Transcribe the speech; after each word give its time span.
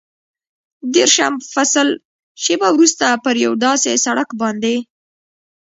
دېرشم 0.93 1.33
فصل، 1.53 1.87
شېبه 2.43 2.69
وروسته 2.75 3.05
پر 3.23 3.35
یو 3.45 3.53
داسې 3.65 3.91
سړک 4.05 4.29
باندې. 4.41 4.75